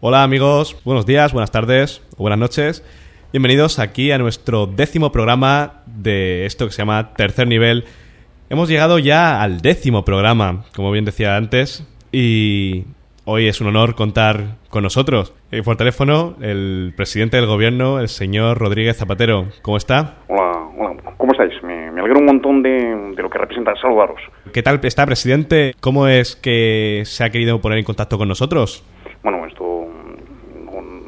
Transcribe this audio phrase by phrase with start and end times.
[0.00, 2.84] Hola amigos, buenos días, buenas tardes o buenas noches.
[3.32, 7.84] Bienvenidos aquí a nuestro décimo programa de esto que se llama Tercer Nivel.
[8.48, 12.84] Hemos llegado ya al décimo programa, como bien decía antes, y
[13.24, 15.34] hoy es un honor contar con nosotros.
[15.50, 19.48] Eh, por teléfono, el presidente del gobierno, el señor Rodríguez Zapatero.
[19.62, 20.18] ¿Cómo está?
[20.28, 21.02] Hola, hola.
[21.16, 21.60] ¿Cómo estáis?
[21.64, 24.20] Me, me alegro un montón de, de lo que representa saludaros.
[24.52, 25.74] ¿Qué tal está, presidente?
[25.80, 28.84] ¿Cómo es que se ha querido poner en contacto con nosotros?
[29.24, 29.67] Bueno, esto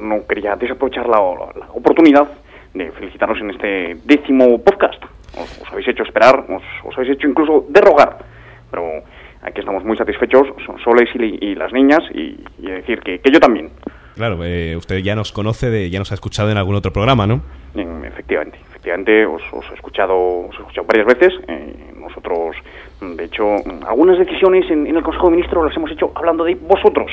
[0.01, 2.29] no, quería desaprovechar la, la- la oportunidad
[2.75, 5.03] de felicitaros en este décimo podcast.
[5.39, 8.19] Os, os habéis hecho esperar, os, os habéis hecho incluso derrogar,
[8.71, 9.03] pero
[9.43, 13.31] aquí estamos muy satisfechos, son Soles y, y las niñas, y, y decir que, que
[13.31, 13.71] yo también.
[14.17, 17.27] Claro, eh, usted ya nos conoce, de, ya nos ha escuchado en algún otro programa,
[17.27, 17.43] ¿no?
[18.05, 20.17] Efectivamente, efectivamente, os, os he escuchado,
[20.49, 21.33] os he escuchado varias veces.
[21.49, 22.57] eh, nosotros,
[23.01, 26.13] mm, de hecho, mm, algunas decisiones en, en el Consejo de Ministros las hemos hecho
[26.15, 27.11] hablando de vosotros.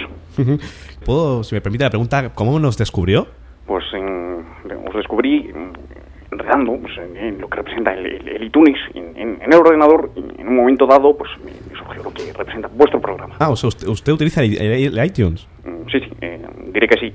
[1.06, 3.28] ¿Puedo, si me permite la pregunta, cómo nos descubrió?
[3.66, 4.46] Pues en-
[4.88, 9.18] os descubrí mm, enredando pues, en, en lo que representa el, el- el iTunes en,
[9.18, 12.70] en- en el ordenador y en un momento dado pues me, surgió lo que representa
[12.74, 13.36] vuestro programa.
[13.40, 15.48] Ah, o sea, usted, usted utiliza el, el- iTunes.
[15.92, 17.14] Sí, sí, eh, diré que sí.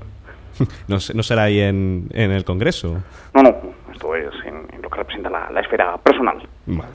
[0.87, 3.01] No, no será ahí en, el Congreso.
[3.33, 3.55] No, no,
[3.91, 6.37] esto es en, en lo que representa la, la esfera personal.
[6.67, 6.91] Vale.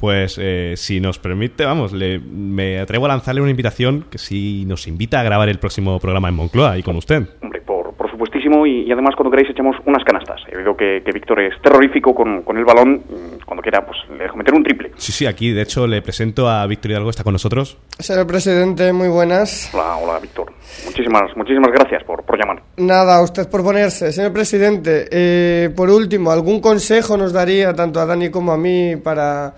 [0.00, 4.64] Pues eh, si nos permite, vamos, le, me atrevo a lanzarle una invitación que si
[4.64, 7.24] nos invita a grabar el próximo programa en Moncloa y con usted.
[7.42, 10.40] Hombre, por, por supuestísimo, y, y además cuando queráis echamos unas canastas.
[10.50, 13.98] He oído que, que Víctor es terrorífico con, con el balón, mm, cuando quiera pues
[14.10, 14.90] le dejo meter un triple.
[14.96, 17.76] Sí, sí, aquí de hecho le presento a Víctor Hidalgo, está con nosotros.
[17.98, 19.70] Señor presidente, muy buenas.
[19.74, 20.50] Hola, hola Víctor.
[20.86, 22.62] Muchísimas, muchísimas gracias por, por llamar.
[22.78, 24.12] Nada, a usted por ponerse.
[24.12, 28.96] Señor presidente, eh, por último, ¿algún consejo nos daría tanto a Dani como a mí
[28.96, 29.54] para,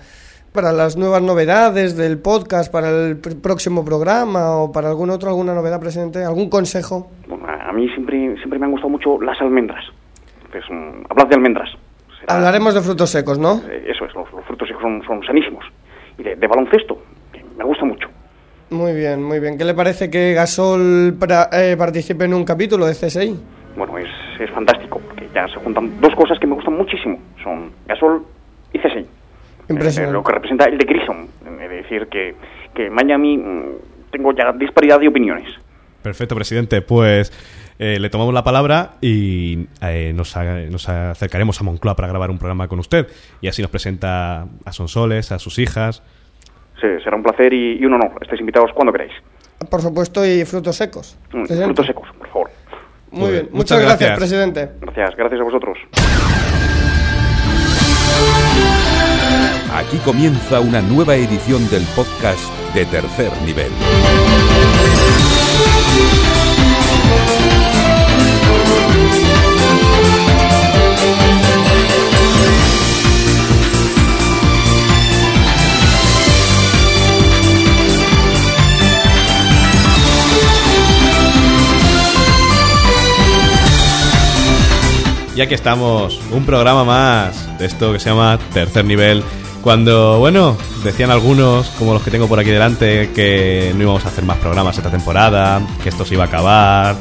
[0.53, 5.31] para las nuevas novedades del podcast, para el pr- próximo programa o para algún otro,
[5.31, 6.25] alguna novedad, presidente?
[6.25, 7.11] ¿Algún consejo?
[7.27, 9.85] Bueno, a mí siempre, siempre me han gustado mucho las almendras.
[10.45, 10.71] Entonces,
[11.09, 11.71] hablad de almendras.
[12.21, 13.63] Será- Hablaremos de frutos secos, ¿no?
[13.71, 15.65] eh, Eso es, los, los frutos secos son, son sanísimos.
[16.19, 16.99] Y de, de baloncesto,
[17.33, 18.09] que me gusta mucho.
[18.71, 19.57] Muy bien, muy bien.
[19.57, 23.39] ¿Qué le parece que Gasol pra- eh, participe en un capítulo de CSI?
[23.77, 27.19] Bueno, es, es fantástico, porque ya se juntan dos cosas que me gustan muchísimo.
[27.43, 28.23] Son Gasol
[28.75, 29.07] y CSI.
[29.75, 30.13] Impresionante.
[30.15, 31.27] Lo que representa el de Grissom.
[31.61, 32.35] Es decir, que,
[32.75, 33.63] que en Miami mm,
[34.11, 35.49] tengo ya disparidad de opiniones.
[36.03, 36.83] Perfecto, presidente.
[36.83, 37.33] Pues
[37.79, 42.31] eh, le tomamos la palabra y eh, nos, a- nos acercaremos a Moncloa para grabar
[42.31, 43.07] un programa con usted.
[43.41, 46.03] Y así nos presenta a Sonsoles, a sus hijas.
[46.81, 48.13] Sí, será un placer y, y un honor.
[48.21, 49.13] Estáis invitados cuando queráis.
[49.71, 51.17] Por supuesto, y frutos secos.
[51.33, 51.45] Mm.
[51.45, 52.51] Frutos secos, por favor.
[53.13, 53.45] Muy Pues, bien.
[53.53, 54.19] muchas Muchas gracias, gracias.
[54.19, 54.71] presidente.
[54.81, 56.82] Gracias, gracias a vosotros.
[59.75, 63.73] Aquí comienza una nueva edición del podcast de tercer nivel.
[85.43, 89.25] Y aquí estamos, un programa más de esto que se llama Tercer Nivel.
[89.61, 94.09] Cuando, bueno, decían algunos, como los que tengo por aquí delante, que no íbamos a
[94.11, 96.95] hacer más programas esta temporada, que esto se iba a acabar.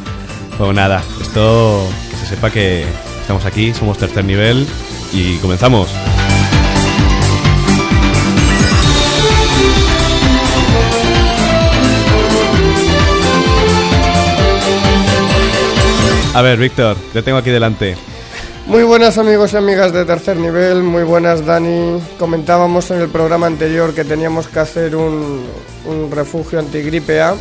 [0.58, 2.84] Pues nada, esto que se sepa que
[3.22, 4.66] estamos aquí, somos Tercer Nivel
[5.14, 5.90] y comenzamos.
[16.34, 17.96] A ver, Víctor, te tengo aquí delante.
[18.68, 22.00] Muy buenas amigos y amigas de tercer nivel, muy buenas Dani.
[22.20, 25.42] Comentábamos en el programa anterior que teníamos que hacer un,
[26.12, 27.36] refugio antigripe A.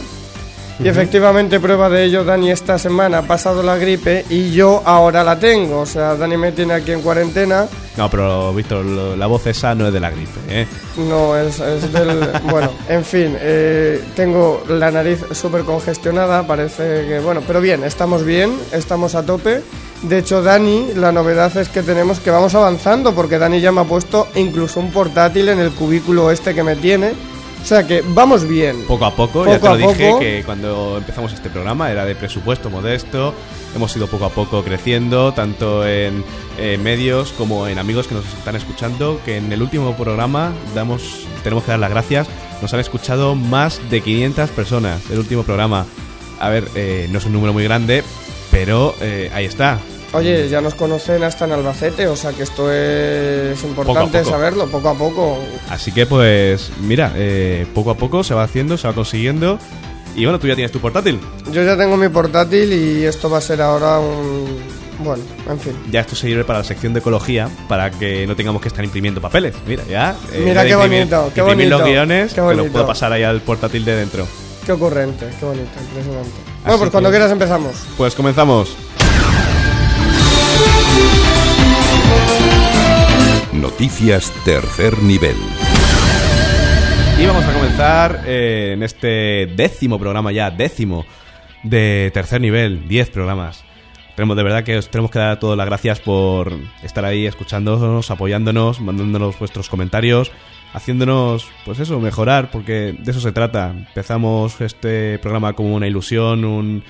[0.82, 5.22] Y efectivamente prueba de ello, Dani esta semana ha pasado la gripe y yo ahora
[5.22, 5.80] la tengo.
[5.80, 7.66] O sea, Dani me tiene aquí en cuarentena.
[7.98, 10.66] No, pero Víctor, la voz esa no es de la gripe, ¿eh?
[10.96, 12.30] No, es, es del...
[12.50, 17.20] bueno, en fin, eh, tengo la nariz súper congestionada, parece que...
[17.20, 19.60] Bueno, pero bien, estamos bien, estamos a tope.
[20.03, 23.82] De hecho, Dani, la novedad es que tenemos que vamos avanzando, porque Dani ya me
[23.82, 27.12] ha puesto incluso un portátil en el cubículo este que me tiene.
[27.62, 28.84] O sea que vamos bien.
[28.86, 30.21] Poco a poco, ya te Poco lo dije poco.
[30.21, 33.34] que cuando empezamos este programa era de presupuesto modesto,
[33.77, 36.24] hemos ido poco a poco creciendo, tanto en
[36.59, 41.27] eh, medios como en amigos que nos están escuchando, que en el último programa damos,
[41.45, 42.28] tenemos que dar las gracias,
[42.62, 45.86] nos han escuchado más de 500 personas, el último programa.
[46.41, 48.03] A ver, eh, no es un número muy grande,
[48.51, 49.78] pero eh, ahí está.
[50.12, 54.30] Oye, ya nos conocen hasta en Albacete, o sea que esto es importante poco.
[54.30, 55.39] saberlo, poco a poco.
[55.68, 59.59] Así que pues, mira, eh, poco a poco se va haciendo, se va consiguiendo
[60.16, 61.21] Y bueno, tú ya tienes tu portátil.
[61.53, 64.80] Yo ya tengo mi portátil y esto va a ser ahora un...
[64.98, 65.72] Bueno, en fin.
[65.91, 69.21] Ya esto sirve para la sección de ecología, para que no tengamos que estar imprimiendo
[69.21, 69.54] papeles.
[69.66, 70.15] Mira, ya.
[70.33, 72.72] eh, Mira qué imprimir- bonito, qué imprimir los bonito, guiones, qué que los bonito.
[72.72, 74.27] puedo pasar ahí al portátil de dentro.
[74.66, 76.28] Qué ocurrente, qué bonito, impresionante.
[76.28, 77.72] Así Bueno, pues cuando que- quieras empezamos.
[77.97, 78.77] Pues comenzamos.
[83.52, 85.36] Noticias tercer nivel.
[87.20, 91.04] Y vamos a comenzar eh, en este décimo programa ya, décimo
[91.62, 93.64] de tercer nivel, 10 programas.
[94.16, 98.10] Tenemos de verdad que os tenemos que dar todas las gracias por estar ahí escuchándonos,
[98.10, 100.30] apoyándonos, mandándonos vuestros comentarios,
[100.72, 103.70] haciéndonos, pues eso, mejorar, porque de eso se trata.
[103.70, 106.84] Empezamos este programa como una ilusión, un-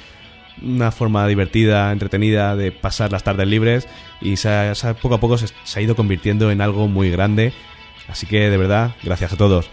[0.63, 3.89] una forma divertida, entretenida de pasar las tardes libres
[4.21, 6.89] y se ha- se ha- poco a poco se, se ha ido convirtiendo en algo
[6.89, 7.53] muy grande.
[8.09, 9.71] Así que de verdad, gracias a todos.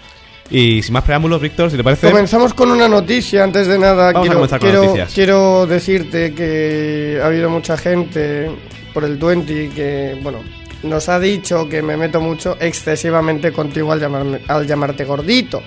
[0.50, 2.10] Y sin más preámbulos, Víctor, si te parece...
[2.10, 4.14] Comenzamos con una noticia, antes de nada.
[4.14, 5.14] Vamos a quiero, comenzar con quiero, noticias.
[5.14, 8.50] quiero decirte que ha habido mucha gente
[8.94, 10.40] por el 20 que, bueno,
[10.84, 15.62] nos ha dicho que me meto mucho excesivamente contigo al, llamarme, al llamarte gordito.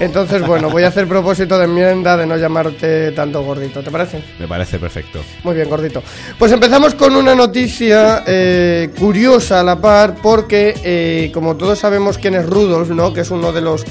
[0.00, 4.22] Entonces, bueno, voy a hacer propósito de enmienda de no llamarte tanto gordito, ¿te parece?
[4.38, 5.20] Me parece perfecto.
[5.44, 6.02] Muy bien, gordito.
[6.38, 12.16] Pues empezamos con una noticia eh, curiosa a la par, porque eh, como todos sabemos
[12.16, 13.12] quién es Rudolf, ¿no?
[13.12, 13.84] Que es uno de los,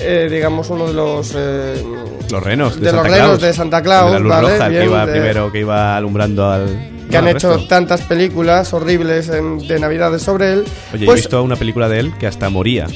[0.00, 1.32] eh, digamos, uno de los...
[1.36, 1.82] eh,
[2.30, 3.40] Los renos de, De los Santa renos Claus.
[3.42, 4.48] de Santa Claus, De la luz ¿vale?
[4.58, 6.90] roja, que iba de- primero, que iba alumbrando al...
[7.10, 7.66] que han hecho resto.
[7.66, 10.64] tantas películas horribles en- de Navidades sobre él.
[10.94, 12.86] Oye, he pues, visto una película de él que hasta moría.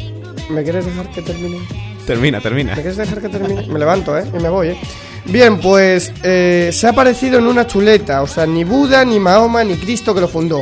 [0.48, 1.58] ¿Me quieres dejar que termine?
[2.10, 2.74] Termina, termina.
[2.74, 3.68] ¿Me quieres dejar que termine?
[3.68, 4.24] Me levanto, ¿eh?
[4.36, 4.76] Y me voy, ¿eh?
[5.26, 9.62] Bien, pues eh, se ha aparecido en una chuleta, o sea, ni Buda, ni Mahoma,
[9.62, 10.60] ni Cristo que lo fundó.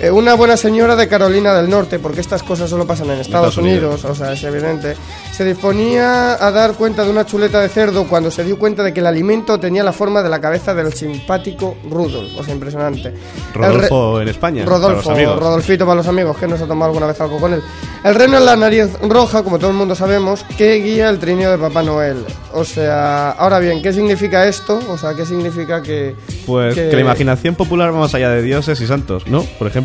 [0.00, 3.50] Eh, una buena señora de Carolina del Norte, porque estas cosas solo pasan en Estados,
[3.50, 4.02] Estados Unidos.
[4.02, 4.96] Unidos, o sea, es evidente.
[5.32, 8.92] Se disponía a dar cuenta de una chuleta de cerdo cuando se dio cuenta de
[8.92, 13.14] que el alimento tenía la forma de la cabeza del simpático Rudolf, o sea, impresionante.
[13.54, 14.64] Rodolfo en España.
[14.64, 15.38] para Rodolfo, los amigos.
[15.38, 17.62] Rodolfito para los amigos, que nos ha tomado alguna vez algo con él.
[18.02, 21.52] El reno es la nariz roja, como todo el mundo sabemos, que guía el trineo
[21.52, 22.24] de Papá Noel.
[22.52, 24.80] O sea, ahora bien, ¿qué significa esto?
[24.88, 26.16] O sea, ¿qué significa que...
[26.46, 26.92] Pues que...
[26.92, 29.42] la imaginación popular va más allá de dioses y santos, ¿no?
[29.58, 29.83] Por ejemplo.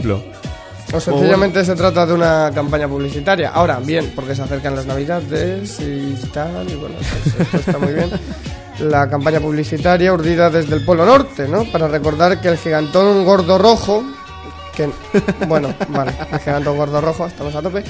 [0.92, 3.50] O sencillamente se trata de una campaña publicitaria.
[3.50, 7.94] Ahora, bien, porque se acercan las navidades y tal, y bueno, pues esto está muy
[7.94, 8.10] bien.
[8.80, 11.66] La campaña publicitaria urdida desde el Polo Norte, ¿no?
[11.66, 14.04] Para recordar que el gigantón gordo rojo,
[14.76, 14.90] que,
[15.48, 17.84] bueno, vale, el gigantón gordo rojo, estamos a tope,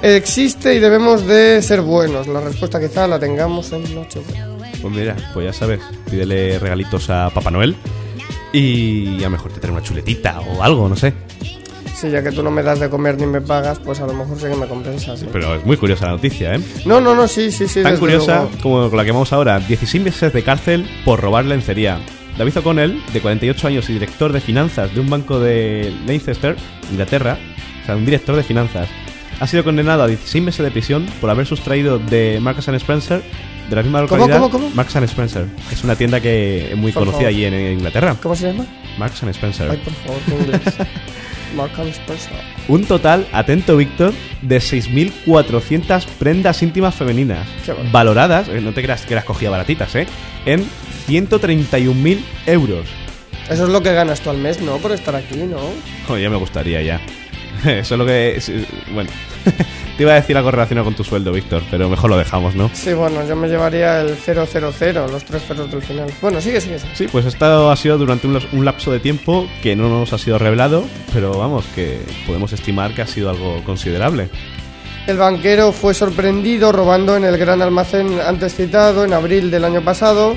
[0.00, 2.26] existe y debemos de ser buenos.
[2.26, 4.48] La respuesta quizá la tengamos en Nochebuena.
[4.80, 7.76] Pues mira, pues ya sabes, pídele regalitos a Papá Noel
[8.52, 11.12] y a lo mejor te trae una chuletita o algo, no sé.
[11.94, 14.12] Sí, ya que tú no me das de comer ni me pagas, pues a lo
[14.12, 15.22] mejor sí que me compensas.
[15.22, 15.28] ¿no?
[15.30, 16.60] Pero es muy curiosa la noticia, ¿eh?
[16.84, 17.82] No, no, no, sí, sí, sí.
[17.82, 18.50] Tan curiosa luego.
[18.62, 19.60] como con la que vamos ahora.
[19.60, 22.00] 16 meses de cárcel por robar lencería.
[22.36, 26.56] David O'Connell, de 48 años y director de finanzas de un banco de Leicester,
[26.90, 27.38] Inglaterra,
[27.82, 28.88] o sea, un director de finanzas,
[29.38, 33.22] ha sido condenado a 16 meses de prisión por haber sustraído de and Spencer,
[33.72, 34.70] de la misma ¿Cómo, localidad, cómo, cómo?
[34.74, 35.46] Marks and Spencer.
[35.70, 37.28] Es una tienda que es muy Por conocida favor.
[37.34, 38.16] allí en Inglaterra.
[38.22, 38.66] ¿Cómo se llama?
[38.98, 39.70] Marks and Spencer.
[39.70, 40.60] Ay, por favor, qué inglés.
[41.56, 42.32] Mark and Spencer.
[42.68, 47.90] Un total, atento Víctor, de 6.400 prendas íntimas femeninas, Qué bueno.
[47.92, 50.06] valoradas, eh, no te creas que las cogía baratitas, ¿eh?
[50.46, 50.64] En
[51.08, 52.86] 131.000 euros.
[53.50, 54.76] Eso es lo que ganas tú al mes, ¿no?
[54.78, 55.58] Por estar aquí, ¿no?
[56.06, 57.00] Joder, ya me gustaría ya.
[57.64, 58.36] Eso es lo que...
[58.36, 58.50] es-
[58.94, 59.10] bueno,
[59.96, 62.70] te iba a decir algo relacionado con tu sueldo, Víctor, pero mejor lo dejamos, ¿no?
[62.72, 64.36] Sí, bueno, yo me llevaría el 000,
[65.10, 66.10] los tres ceros del final.
[66.20, 66.94] Bueno, sigue, sigue, sigue.
[66.94, 70.18] Sí, pues esto ha sido durante un, un lapso de tiempo que no nos ha
[70.18, 74.28] sido revelado, pero vamos, que podemos estimar que ha sido algo considerable.
[75.06, 79.82] El banquero fue sorprendido robando en el gran almacén antes citado en abril del año
[79.82, 80.36] pasado.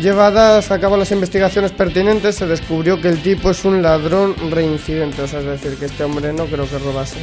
[0.00, 5.22] Llevadas a cabo las investigaciones pertinentes, se descubrió que el tipo es un ladrón reincidente.
[5.22, 7.18] O sea, es decir, que este hombre no creo que robase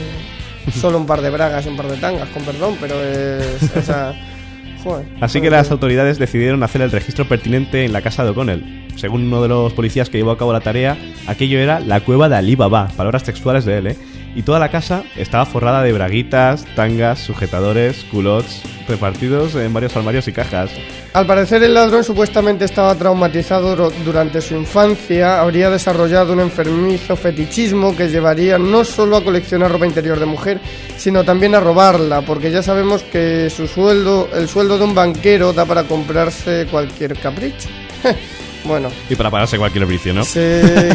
[0.74, 3.75] solo un par de bragas y un par de tangas, con perdón, pero es.
[3.75, 4.13] O sea.
[4.84, 5.05] Joder.
[5.22, 8.86] Así que las autoridades decidieron hacer el registro pertinente en la casa de O'Connell.
[8.98, 12.27] Según uno de los policías que llevó a cabo la tarea, aquello era la cueva
[12.27, 13.98] de Ali Baba, palabras textuales de él, ¿eh?
[14.36, 20.28] Y toda la casa estaba forrada de braguitas, tangas, sujetadores, culottes, repartidos en varios armarios
[20.28, 20.72] y cajas.
[21.13, 27.96] Al parecer el ladrón supuestamente estaba traumatizado durante su infancia, habría desarrollado un enfermizo fetichismo
[27.96, 30.60] que llevaría no solo a coleccionar ropa interior de mujer,
[30.98, 35.54] sino también a robarla, porque ya sabemos que su sueldo, el sueldo de un banquero
[35.54, 37.70] da para comprarse cualquier capricho.
[38.66, 40.24] bueno, Y para pararse cualquier vicio, ¿no?
[40.24, 40.40] sí,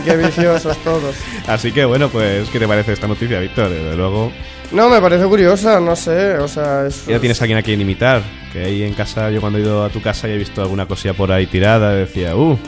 [0.04, 1.14] qué viciosos todos.
[1.46, 3.70] Así que bueno, pues, ¿qué te parece esta noticia, Víctor?
[3.70, 4.32] Desde luego,
[4.70, 7.06] No, me parece curiosa, no sé, o sea, es...
[7.06, 8.22] Ya tienes a alguien a quien imitar.
[8.52, 10.86] Que ahí en casa, yo cuando he ido a tu casa y he visto alguna
[10.86, 12.58] cosilla por ahí tirada, decía, uh,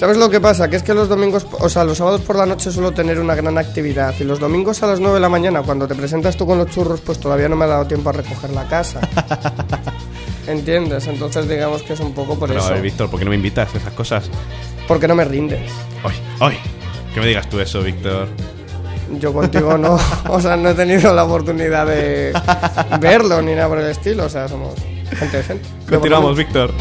[0.00, 0.70] ¿Sabes lo que pasa?
[0.70, 3.34] Que es que los domingos, o sea, los sábados por la noche suelo tener una
[3.34, 6.46] gran actividad y los domingos a las 9 de la mañana, cuando te presentas tú
[6.46, 9.00] con los churros, pues todavía no me ha dado tiempo a recoger la casa.
[10.46, 11.06] ¿Entiendes?
[11.06, 12.72] Entonces digamos que es un poco por pero a eso.
[12.72, 14.30] ver, Víctor, ¿por qué no me invitas a esas cosas?
[14.88, 15.70] Porque no me rindes.
[16.02, 16.58] ¡Ay, ay!
[17.12, 18.28] Que me digas tú eso, Víctor.
[19.18, 19.98] Yo contigo no,
[20.28, 22.32] o sea, no he tenido la oportunidad de
[23.00, 24.74] verlo ni nada por el estilo, o sea, somos
[25.10, 25.68] gente decente.
[25.88, 26.72] Continuamos, Víctor.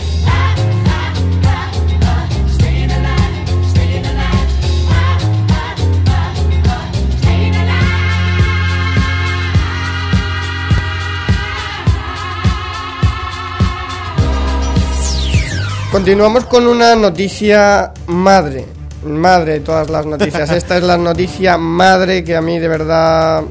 [15.91, 18.78] Continuamos con una noticia madre.
[19.03, 20.49] Madre de todas las noticias.
[20.51, 23.43] Esta es la noticia madre que a mí de verdad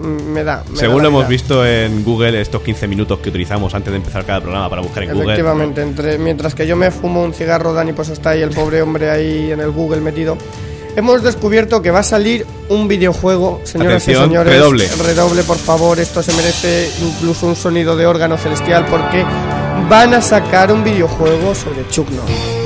[0.00, 0.62] me da.
[0.70, 4.24] me Según lo hemos visto en Google, estos 15 minutos que utilizamos antes de empezar
[4.24, 5.32] cada programa para buscar en Google.
[5.32, 8.82] Efectivamente, entre, mientras que yo me fumo un cigarro, Dani pues está ahí el pobre
[8.82, 10.36] hombre ahí en el Google metido.
[10.96, 14.52] Hemos descubierto que va a salir un videojuego, señoras Atención, y señores.
[14.52, 14.88] redoble.
[15.04, 16.00] Redoble, por favor.
[16.00, 19.24] Esto se merece incluso un sonido de órgano celestial porque
[19.88, 22.57] van a sacar un videojuego sobre Chuck Norris.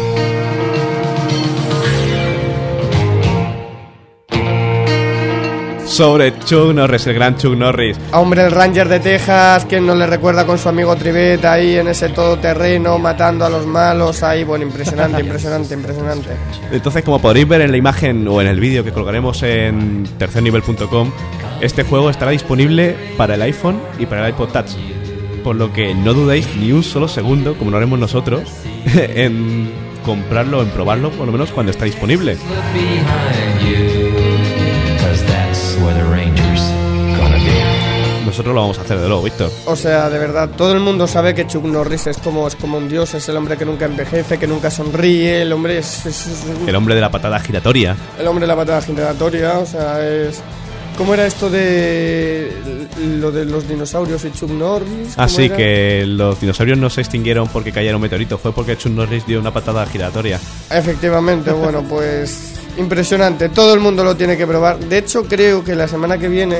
[5.92, 7.98] Sobre Chuck Norris, el gran Chuck Norris.
[8.12, 11.86] Hombre, el Ranger de Texas, que no le recuerda con su amigo Trivet ahí en
[11.86, 14.42] ese todoterreno, matando a los malos ahí.
[14.42, 16.30] Bueno, impresionante, impresionante, impresionante.
[16.70, 21.10] Entonces, como podréis ver en la imagen o en el vídeo que colgaremos en tercernivel.com,
[21.60, 24.70] este juego estará disponible para el iPhone y para el iPod Touch.
[25.44, 28.44] Por lo que no dudéis ni un solo segundo, como lo haremos nosotros,
[28.96, 29.70] en
[30.06, 32.38] comprarlo, en probarlo, por lo menos cuando está disponible.
[38.32, 39.50] Nosotros lo vamos a hacer de luego, Víctor.
[39.66, 42.78] O sea, de verdad, todo el mundo sabe que Chuck Norris es como, es como
[42.78, 46.26] un dios, es el hombre que nunca envejece, que nunca sonríe, el hombre es, es-
[46.28, 47.94] es El hombre de la patada giratoria.
[48.18, 50.40] el hombre de la patada giratoria, o sea, es...
[50.96, 52.52] ¿Cómo era esto de
[53.18, 55.14] lo de los dinosaurios y Chuck Norris?
[55.14, 55.56] ¿Cómo Así era?
[55.56, 59.40] que los dinosaurios no se extinguieron porque cayera un meteorito, fue porque Chuck Norris dio
[59.40, 60.38] una patada giratoria.
[60.70, 63.48] Efectivamente, bueno, pues impresionante.
[63.50, 64.78] Todo el mundo lo tiene que probar.
[64.78, 66.58] De hecho, creo que la semana que viene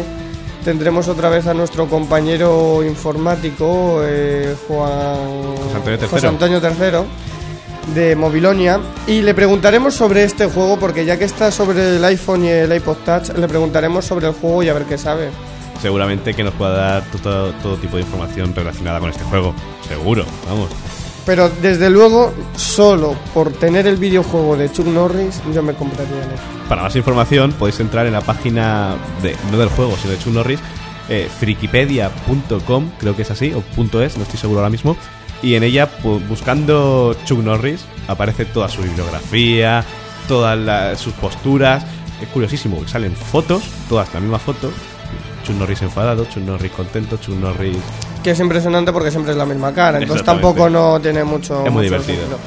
[0.65, 6.09] tendremos otra vez a nuestro compañero informático, eh, Juan José Antonio III.
[6.09, 11.51] José Antonio III, de Mobilonia, y le preguntaremos sobre este juego, porque ya que está
[11.51, 14.85] sobre el iPhone y el iPod Touch, le preguntaremos sobre el juego y a ver
[14.85, 15.31] qué sabe.
[15.81, 19.55] Seguramente que nos pueda dar todo, todo tipo de información relacionada con este juego.
[19.89, 20.69] Seguro, vamos.
[21.25, 26.17] Pero desde luego, solo por tener el videojuego de Chuck Norris, yo me compraría
[26.69, 30.33] Para más información podéis entrar en la página de, no del juego, sino de Chuck
[30.33, 30.59] Norris,
[31.09, 33.63] eh, frikipedia.com, creo que es así, o
[34.03, 34.97] .es, no estoy seguro ahora mismo.
[35.43, 35.89] Y en ella,
[36.29, 39.85] buscando Chuck Norris, aparece toda su bibliografía,
[40.29, 41.85] todas la- sus posturas.
[42.21, 44.71] Es curiosísimo, porque salen fotos, todas la misma foto.
[45.45, 47.77] Chuck Norris enfadado, Chuck Norris contento, Chuck Norris...
[48.23, 51.65] que es impresionante porque siempre es la misma cara, entonces tampoco no tiene mucho.
[51.67, 52.19] Es muy mucho divertido.
[52.19, 52.39] sentido.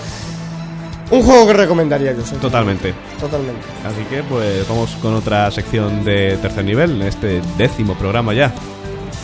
[1.12, 2.36] Un juego que recomendaría yo, sí.
[2.36, 2.94] Totalmente.
[3.20, 3.62] Totalmente.
[3.86, 8.52] Así que pues vamos con otra sección de tercer nivel, en este décimo programa ya.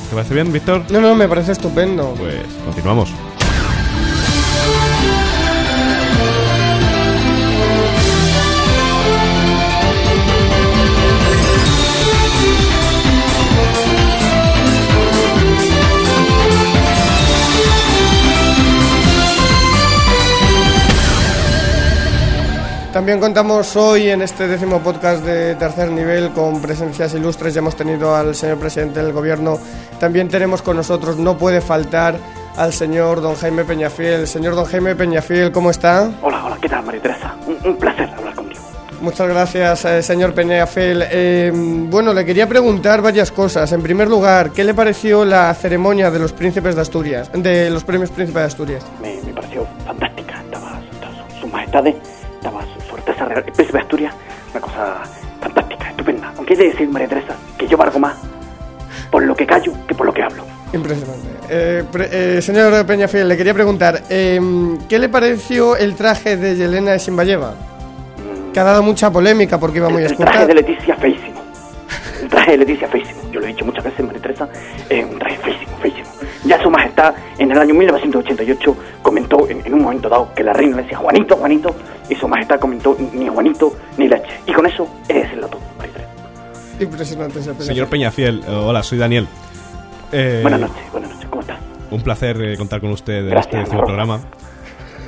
[0.10, 0.84] ¿Te parece bien, Víctor?
[0.90, 2.14] No, no, me parece estupendo.
[2.18, 3.10] Pues continuamos.
[23.12, 27.54] También contamos hoy en este décimo podcast de tercer nivel con presencias ilustres.
[27.54, 29.60] Ya hemos tenido al señor presidente del gobierno.
[30.00, 32.16] También tenemos con nosotros, no puede faltar,
[32.56, 34.28] al señor don Jaime Peñafiel.
[34.28, 36.10] Señor don Jaime Peñafiel, ¿cómo está?
[36.22, 37.36] Hola, hola, ¿qué tal, María Teresa?
[37.46, 38.62] Un, un placer hablar contigo.
[39.02, 41.04] Muchas gracias, eh, señor Peñafiel.
[41.12, 43.70] Eh, bueno, le quería preguntar varias cosas.
[43.74, 47.84] En primer lugar, ¿qué le pareció la ceremonia de los príncipes de Asturias, de los
[47.84, 48.86] premios Príncipe de Asturias?
[49.02, 50.42] Me, me pareció fantástica.
[50.46, 51.84] Estaba, estaba su, su majestad,
[53.12, 54.16] Alteza Real, el príncipe de Asturias,
[54.52, 55.04] una cosa
[55.42, 56.34] fantástica, estupenda.
[56.38, 58.16] Aunque de decir, María Teresa, que yo valgo más
[59.12, 60.46] por lo que callo que por lo que hablo.
[60.74, 61.28] Impresionante.
[61.50, 64.40] Eh, pre- eh, señor Peñafiel, le quería preguntar, eh,
[64.88, 67.54] ¿qué le pareció el traje de Yelena Simbayeva?
[68.54, 70.48] Que ha dado mucha polémica porque iba muy el, el traje escuchado.
[70.48, 71.42] de Leticia feísimo.
[72.22, 73.20] El traje de Leticia feísimo.
[73.32, 74.48] Yo lo he dicho muchas veces, María Teresa,
[74.90, 75.38] es un traje.
[76.52, 80.52] Ya su majestad en el año 1988 comentó en, en un momento dado que la
[80.52, 81.74] reina le decía Juanito, Juanito,
[82.10, 84.28] y su majestad comentó ni Juanito ni leche.
[84.46, 86.12] Y con eso he de decirlo todo, María Teresa.
[86.84, 87.68] Impresionante ese Peñafiel.
[87.68, 89.30] Señor Peñafiel, eh, hola, soy Daniel.
[90.12, 91.58] Eh, Buenas noches, buenas noches, ¿cómo estás?
[91.90, 94.20] Un placer eh, contar con usted en Gracias, este décimo programa.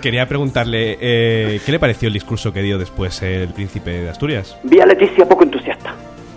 [0.01, 4.57] Quería preguntarle, eh, ¿qué le pareció el discurso que dio después el príncipe de Asturias?
[4.63, 5.93] Vi a Leticia poco entusiasta.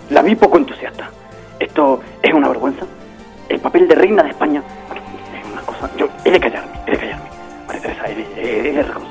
[0.09, 1.09] La vi poco entusiasta.
[1.61, 2.85] Esto es una vergüenza.
[3.47, 4.61] El papel de reina de España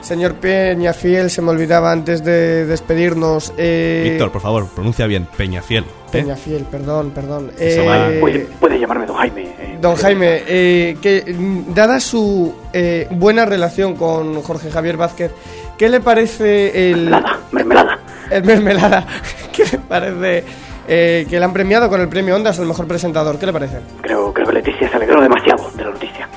[0.06, 3.52] Señor Peñafiel, se me olvidaba antes de despedirnos.
[3.58, 5.82] Eh, Víctor, por favor, pronuncia bien, Peñafiel.
[5.82, 5.88] ¿eh?
[6.12, 7.50] Peñafiel, perdón, perdón.
[7.58, 8.18] Eh.
[8.20, 9.42] Puede, puede llamarme don Jaime.
[9.42, 15.32] eh, Don Jaime, eh, que mm, dada su eh, buena relación con Jorge Javier Vázquez,
[15.76, 17.98] ¿qué le parece el, Mermelada, mermelada.
[18.30, 19.06] el mermelada?
[19.52, 20.44] ¿Qué le parece
[20.86, 23.40] eh, que le han premiado con el premio Ondas al mejor presentador?
[23.40, 23.78] ¿Qué le parece?
[24.02, 26.28] Creo, creo que Leticia se alegró demasiado de la noticia.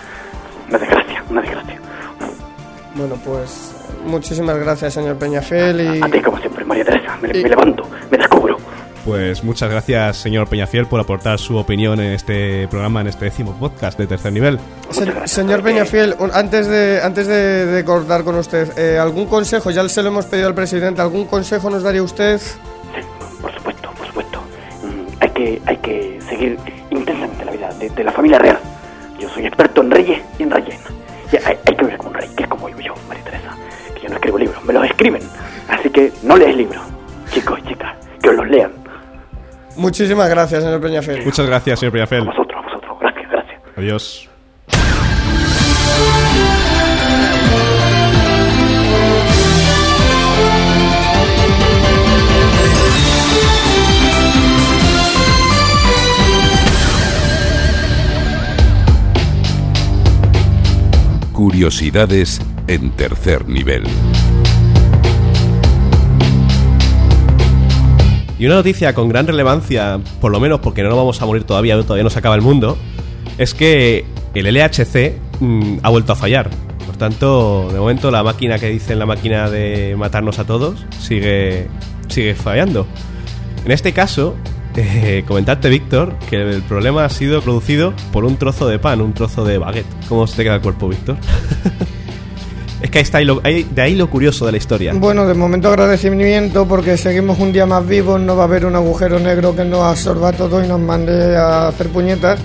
[0.70, 1.69] Una desgracia, una desgracia.
[3.00, 3.74] Bueno, pues
[4.06, 5.82] muchísimas gracias, señor Peñafiel.
[5.82, 6.02] Y...
[6.02, 7.18] A ti, como siempre, María Teresa.
[7.22, 8.58] Me, Y- me levanto, me descubro.
[9.06, 13.54] Pues muchas gracias, señor Peñafiel, por aportar su opinión en este programa, en este décimo
[13.58, 14.60] podcast de tercer nivel.
[14.90, 19.00] Se- Muchas gracias, señor porque- Peñafiel, antes de antes de, de cortar con usted, eh,
[19.00, 19.72] ¿algún consejo?
[19.72, 21.02] Ya se lo hemos pedido al presidente.
[21.02, 22.38] ¿Algún consejo nos daría usted?
[22.40, 22.52] Sí,
[23.42, 24.40] por supuesto, por supuesto.
[24.84, 26.58] Mm, hay, que, hay que seguir
[26.92, 28.60] intensamente la vida de, de la familia real.
[29.20, 30.80] Yo soy experto en reyes y en reyes.
[31.38, 33.56] Hay, hay que ver como un rey, que es como vivo yo, María Teresa.
[33.96, 35.22] Que yo no escribo libros, me los escriben.
[35.68, 36.82] Así que no lees libros,
[37.32, 38.72] chicos y chicas, que os los lean.
[39.78, 41.24] Muchísimas gracias, señor Peñafiel.
[41.24, 42.26] Muchas gracias, señor A Peñafiel.
[42.26, 42.98] vosotros, a vosotros.
[43.00, 43.62] Gracias, gracias.
[43.78, 44.29] Adiós.
[61.40, 63.84] Curiosidades en tercer nivel.
[68.38, 71.46] Y una noticia con gran relevancia, por lo menos porque no nos vamos a morir
[71.46, 72.78] todavía, todavía no se acaba el mundo,
[73.38, 74.04] es que
[74.34, 76.50] el LHC mm, ha vuelto a fallar.
[76.86, 81.70] Por tanto, de momento la máquina que dicen la máquina de matarnos a todos sigue,
[82.10, 82.86] sigue fallando.
[83.64, 84.36] En este caso,
[84.82, 89.14] eh, comentarte, Víctor, que el problema ha sido producido por un trozo de pan, un
[89.14, 89.86] trozo de baguette.
[90.08, 91.18] ¿Cómo se te queda el cuerpo, Víctor?
[92.82, 94.94] es que ahí está, ahí lo- ahí- de ahí lo curioso de la historia.
[94.94, 98.76] Bueno, de momento agradecimiento porque seguimos un día más vivos, no va a haber un
[98.76, 102.40] agujero negro que nos absorba todo y nos mande a hacer puñetas.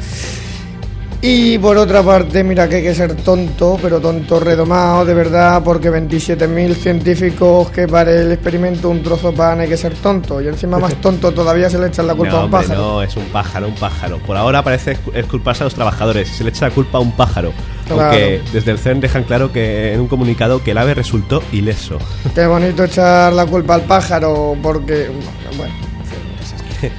[1.26, 5.62] Y por otra parte, mira que hay que ser tonto, pero tonto redomado, de verdad,
[5.64, 10.42] porque 27.000 científicos que para el experimento un trozo de pan hay que ser tonto.
[10.42, 12.82] Y encima más tonto todavía se le echan la culpa no, a un hombre, pájaro.
[12.82, 14.18] no, es un pájaro, un pájaro.
[14.18, 14.98] Por ahora parece
[15.30, 16.28] culparse a los trabajadores.
[16.28, 17.54] Se le echa la culpa a un pájaro.
[17.87, 18.02] Claro.
[18.02, 21.96] Aunque desde el CERN dejan claro que en un comunicado que el ave resultó ileso.
[22.34, 25.10] Qué bonito echar la culpa al pájaro, porque...
[25.56, 25.72] Bueno,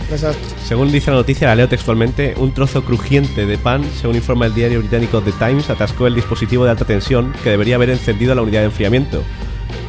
[0.09, 0.43] desastre.
[0.65, 4.53] Según dice la noticia, la leo textualmente, un trozo crujiente de pan, según informa el
[4.53, 8.41] diario británico The Times, atascó el dispositivo de alta tensión que debería haber encendido la
[8.41, 9.23] unidad de enfriamiento.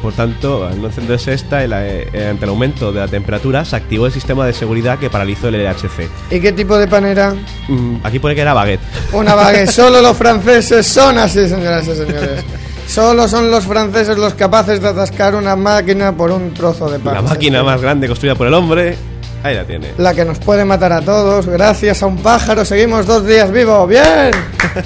[0.01, 3.75] Por tanto, al no encenderse esta, el, eh, ante el aumento de la temperatura, se
[3.75, 6.07] activó el sistema de seguridad que paralizó el LHC.
[6.31, 7.33] ¿Y qué tipo de pan era?
[7.67, 8.81] Mm, aquí pone que era baguette.
[9.11, 9.69] Una baguette.
[9.71, 12.43] Solo los franceses son así, señoras y señores.
[12.87, 17.15] Solo son los franceses los capaces de atascar una máquina por un trozo de pan.
[17.15, 18.97] La máquina más grande construida por el hombre,
[19.43, 19.93] ahí la tiene.
[19.97, 21.45] La que nos puede matar a todos.
[21.47, 23.87] Gracias a un pájaro seguimos dos días vivos.
[23.87, 24.31] ¡Bien!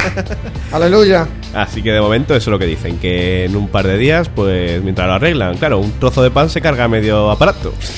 [0.71, 1.27] Aleluya.
[1.53, 4.29] Así que de momento eso es lo que dicen, que en un par de días,
[4.33, 7.71] pues mientras lo arreglan, claro, un trozo de pan se carga medio aparato.
[7.71, 7.91] Pues,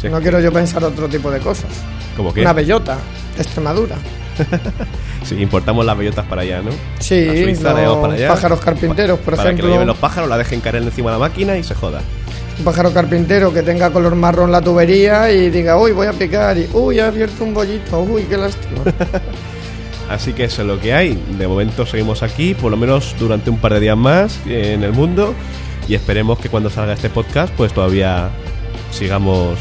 [0.00, 0.08] Sí.
[0.08, 1.70] No quiero yo pensar otro tipo de cosas.
[2.16, 2.96] Como que Una bellota
[3.36, 3.96] de Extremadura.
[5.24, 6.70] si importamos las bellotas para allá, ¿no?
[7.00, 8.28] Sí, Suiza, los llevamos para allá.
[8.28, 9.72] pájaros carpinteros, por para que lo ejemplo.
[9.72, 12.00] lleven los pájaros, la dejen caer encima de la máquina y se joda.
[12.58, 16.58] Un pájaro carpintero que tenga color marrón la tubería y diga, uy, voy a picar
[16.58, 18.82] y, uy, he abierto un bollito, uy, qué lástima.
[20.08, 21.22] Así que eso es lo que hay.
[21.38, 24.82] De momento seguimos aquí, por lo menos durante un par de días más eh, en
[24.82, 25.34] el mundo.
[25.86, 28.30] Y esperemos que cuando salga este podcast, pues todavía
[28.90, 29.58] sigamos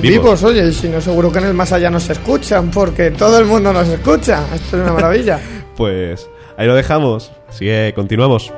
[0.00, 0.24] vivos.
[0.24, 3.46] Vivos, oye, si no, seguro que en el más allá nos escuchan, porque todo el
[3.46, 4.44] mundo nos escucha.
[4.54, 5.40] Esto es una maravilla.
[5.78, 7.30] Pues ahí lo dejamos.
[7.48, 8.52] Así que continuamos.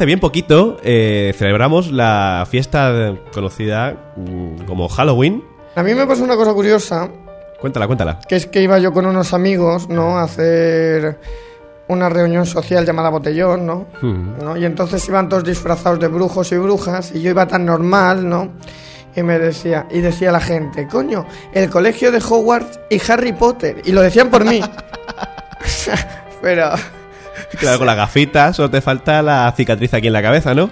[0.00, 5.44] Hace bien poquito eh, celebramos la fiesta conocida mm, como Halloween.
[5.74, 7.10] A mí me pasó una cosa curiosa,
[7.60, 8.18] Cuéntala, cuéntala.
[8.26, 10.16] que es que iba yo con unos amigos, ¿no?
[10.16, 11.18] A hacer
[11.88, 13.88] una reunión social llamada Botellón, ¿no?
[14.00, 14.56] ¿no?
[14.56, 18.52] Y entonces iban todos disfrazados de brujos y brujas y yo iba tan normal, ¿no?
[19.14, 23.82] Y me decía, y decía la gente, coño, el colegio de Hogwarts y Harry Potter.
[23.84, 24.62] Y lo decían por mí.
[26.40, 26.70] Pero...
[27.58, 30.70] Claro, con las gafitas, solo te falta la cicatriz aquí en la cabeza, ¿no?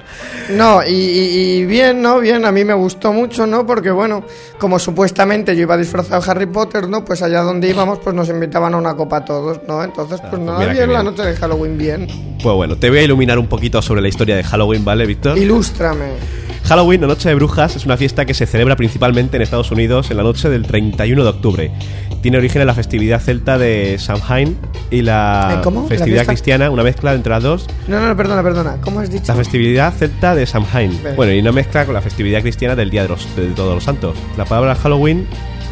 [0.50, 2.20] No, y, bien, ¿no?
[2.20, 3.66] Bien, a mí me gustó mucho, ¿no?
[3.66, 4.24] Porque, bueno,
[4.58, 7.04] como supuestamente yo iba disfrazado de Harry Potter, ¿no?
[7.04, 9.82] Pues allá donde íbamos, pues nos invitaban a una copa todos, ¿no?
[9.82, 12.06] Entonces, pues pues nada, bien, la noche de Halloween, bien.
[12.42, 15.36] Pues bueno, te voy a iluminar un poquito sobre la historia de Halloween, ¿vale, Víctor?
[15.36, 16.37] Ilústrame.
[16.68, 20.10] Halloween o Noche de Brujas es una fiesta que se celebra principalmente en Estados Unidos
[20.10, 21.72] en la noche del 31 de octubre.
[22.20, 24.58] Tiene origen en la festividad celta de Samhain
[24.90, 25.84] y la ¿Eh, cómo?
[25.84, 26.32] ¿La festividad fiesta?
[26.32, 27.66] cristiana, una mezcla entre las dos.
[27.86, 28.76] No, no, perdona, perdona.
[28.82, 29.24] ¿Cómo has dicho?
[29.28, 31.02] La festividad celta de Samhain.
[31.02, 31.14] Ve.
[31.14, 33.84] Bueno, y una mezcla con la festividad cristiana del Día de, los, de Todos los
[33.84, 34.18] Santos.
[34.36, 35.26] La palabra Halloween,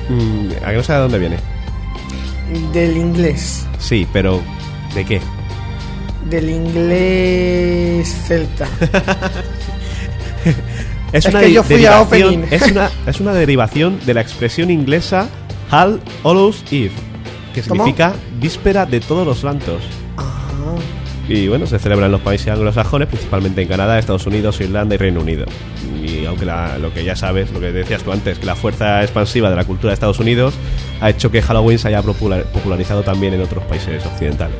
[0.08, 1.36] mm, ¿a que no sé de dónde viene?
[2.72, 3.66] Del inglés.
[3.78, 4.40] Sí, pero
[4.94, 5.20] ¿de qué?
[6.30, 8.66] Del inglés celta.
[11.12, 12.48] Es una que de- yo fui a derivación- opening.
[12.50, 15.28] Es una, es una derivación de la expresión inglesa
[15.70, 16.90] All Hallows Eve,
[17.54, 17.84] que ¿Cómo?
[17.84, 19.82] significa víspera de todos los santos.
[20.16, 20.32] Ah,
[21.28, 24.98] Y bueno, se celebra en los países anglosajones, principalmente en Canadá, Estados Unidos, Irlanda y
[24.98, 25.46] Reino Unido.
[26.04, 29.02] Y aunque la- lo que ya sabes, lo que decías tú antes, que la fuerza
[29.02, 30.54] expansiva de la cultura de Estados Unidos
[31.00, 34.56] ha hecho que Halloween se haya popular- popularizado también en otros países occidentales.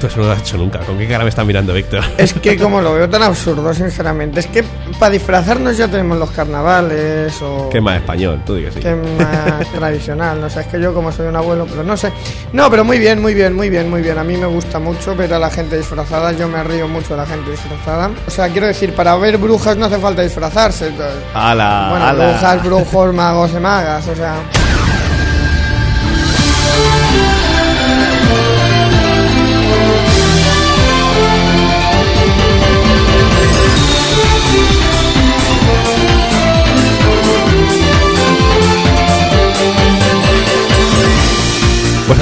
[0.00, 0.78] Tú eso no lo has hecho nunca.
[0.80, 2.02] ¿Con qué cara me estás mirando, Víctor?
[2.16, 4.40] Es que como lo veo tan absurdo, sinceramente.
[4.40, 4.64] Es que
[4.98, 7.68] para disfrazarnos ya tenemos los carnavales o...
[7.70, 8.80] Qué más español, tú digas sí.
[8.80, 12.10] que más tradicional, no sé, es que yo como soy un abuelo, pero no sé.
[12.54, 14.16] No, pero muy bien, muy bien, muy bien, muy bien.
[14.18, 17.16] A mí me gusta mucho ver a la gente disfrazada, yo me río mucho de
[17.18, 18.10] la gente disfrazada.
[18.26, 20.88] O sea, quiero decir, para ver brujas no hace falta disfrazarse.
[20.88, 21.88] entonces- ¡Hala!
[21.90, 22.24] bueno, hala!
[22.30, 24.34] brujas, brujos, magos y magas, o sea...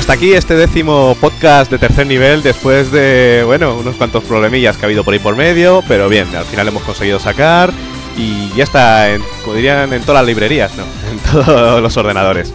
[0.09, 4.87] hasta aquí este décimo podcast de tercer nivel después de, bueno, unos cuantos problemillas que
[4.87, 7.71] ha habido por ahí por medio, pero bien, al final hemos conseguido sacar
[8.17, 10.85] y ya está, en, como dirían, en todas las librerías, ¿no?
[11.13, 12.55] En todos los ordenadores.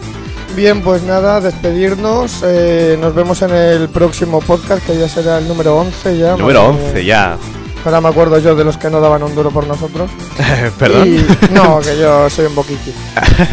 [0.56, 2.42] Bien, pues nada, despedirnos.
[2.44, 6.36] eh, nos vemos en el próximo podcast, que ya será el número 11 ya.
[6.36, 6.88] Número madre mía.
[6.88, 7.38] 11 ya.
[7.84, 10.10] Ahora me acuerdo yo de los que no daban un duro por nosotros.
[10.78, 11.08] Perdón.
[11.08, 12.92] Y- no, que yo soy un boquiqui.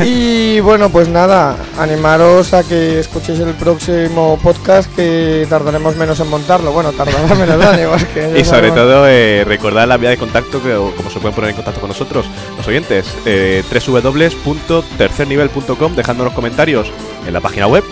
[0.04, 6.30] Y bueno, pues nada, animaros a que escuchéis el próximo podcast que tardaremos menos en
[6.30, 6.72] montarlo.
[6.72, 7.88] Bueno, tardará menos ya
[8.38, 11.34] Y sobre sabemos- todo, eh, recordad la vía de contacto, que, o cómo se pueden
[11.36, 12.26] poner en contacto con nosotros,
[12.58, 16.92] los oyentes, eh, www.tercernivel.com, dejándonos comentarios
[17.26, 17.84] en la página web.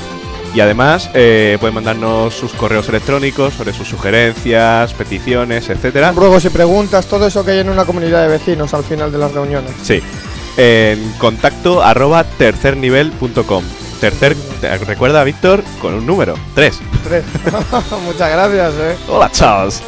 [0.54, 6.12] Y además, eh, pueden mandarnos sus correos electrónicos sobre sus sugerencias, peticiones, etcétera.
[6.12, 9.18] Ruegos y preguntas, todo eso que hay en una comunidad de vecinos al final de
[9.20, 9.72] las reuniones.
[9.84, 10.02] Sí.
[10.58, 13.64] En contacto arroba tercernivel.com.
[14.02, 16.80] Tercer, te- recuerda, Víctor, con un número, 3.
[17.04, 17.24] Tres.
[18.06, 18.96] Muchas gracias, eh.
[19.08, 19.82] Hola, Charles.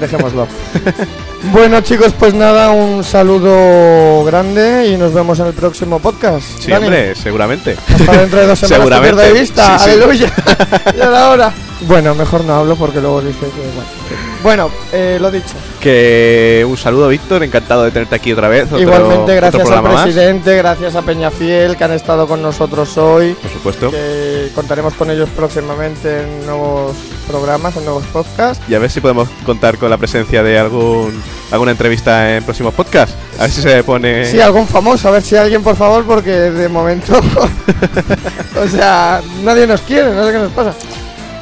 [0.00, 0.48] Dejémoslo.
[1.44, 6.46] bueno, chicos, pues nada, un saludo grande y nos vemos en el próximo podcast.
[6.60, 7.76] Sí, Dani, hombre, seguramente.
[7.88, 9.22] Hasta dentro de dos semanas te Seguramente.
[9.22, 9.78] de vista.
[9.78, 9.90] Sí, sí.
[9.90, 10.32] Aleluya.
[10.96, 11.52] y ahora.
[11.82, 14.42] Bueno, mejor no hablo porque luego dice que.
[14.42, 15.54] Bueno, bueno eh, lo dicho.
[15.80, 17.44] Que un saludo, Víctor.
[17.44, 18.64] Encantado de tenerte aquí otra vez.
[18.64, 20.02] otro- Igualmente, gracias al más.
[20.02, 23.34] presidente, gracias a Peñafiel que han estado con nosotros hoy.
[23.34, 23.90] Por supuesto.
[23.92, 26.96] Que contaremos con ellos próximamente en nuevos
[27.28, 28.62] programas, en nuevos podcasts.
[28.68, 32.74] Y a ver si podemos contar con la presencia de algún alguna entrevista en próximos
[32.74, 33.14] podcasts.
[33.38, 34.24] A ver si se pone.
[34.24, 37.18] Sí, algún famoso, a ver si alguien, por favor, porque de momento.
[38.64, 40.74] o sea, nadie nos quiere, no sé qué nos pasa.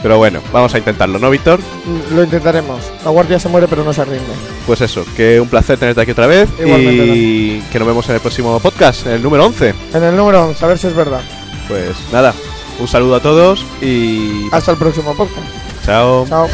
[0.03, 1.59] Pero bueno, vamos a intentarlo, ¿no, Víctor?
[2.13, 2.81] Lo intentaremos.
[3.05, 4.21] La guardia se muere, pero no se rinde.
[4.67, 6.49] Pues eso, que un placer tenerte aquí otra vez.
[6.59, 9.75] Igualmente, y que nos vemos en el próximo podcast, en el número 11.
[9.95, 11.21] En el número 11, a ver si es verdad.
[11.69, 12.35] Pues nada,
[12.79, 14.49] un saludo a todos y.
[14.53, 15.47] Hasta el próximo podcast.
[15.85, 16.27] Chao.
[16.29, 16.49] Chao.